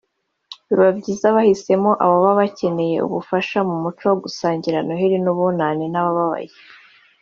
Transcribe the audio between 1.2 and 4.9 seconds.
bahisemo ababa bakeneye ubufasha mu muco wo gusangira